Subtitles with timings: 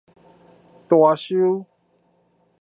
[0.87, 1.63] 大壽